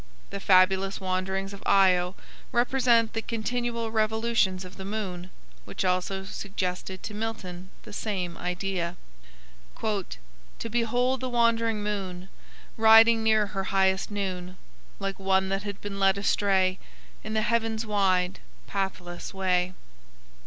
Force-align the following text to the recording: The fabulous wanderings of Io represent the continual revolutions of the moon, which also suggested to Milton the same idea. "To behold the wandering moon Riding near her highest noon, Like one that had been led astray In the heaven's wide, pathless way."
The 0.31 0.39
fabulous 0.39 0.99
wanderings 0.99 1.53
of 1.53 1.61
Io 1.67 2.15
represent 2.51 3.13
the 3.13 3.21
continual 3.21 3.91
revolutions 3.91 4.65
of 4.65 4.77
the 4.77 4.83
moon, 4.83 5.29
which 5.63 5.85
also 5.85 6.23
suggested 6.25 7.03
to 7.03 7.13
Milton 7.13 7.69
the 7.83 7.93
same 7.93 8.35
idea. 8.35 8.97
"To 9.79 10.69
behold 10.71 11.19
the 11.19 11.29
wandering 11.29 11.83
moon 11.83 12.29
Riding 12.77 13.21
near 13.21 13.45
her 13.45 13.65
highest 13.65 14.09
noon, 14.09 14.57
Like 14.97 15.19
one 15.19 15.49
that 15.49 15.61
had 15.61 15.79
been 15.81 15.99
led 15.99 16.17
astray 16.17 16.79
In 17.23 17.35
the 17.35 17.43
heaven's 17.43 17.85
wide, 17.85 18.39
pathless 18.65 19.35
way." 19.35 19.75